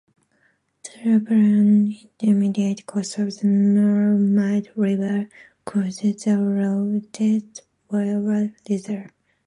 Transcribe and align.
The 0.81 1.13
upper 1.17 1.35
and 1.35 1.95
intermediate 2.19 2.87
course 2.87 3.19
of 3.19 3.37
the 3.37 3.45
Normand 3.47 4.71
River 4.75 5.29
crosses 5.63 6.23
the 6.23 6.31
Laurentides 6.37 7.59
Wildlife 7.87 8.53
Reserve. 8.67 9.11